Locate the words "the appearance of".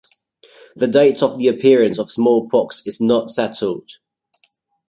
1.37-2.09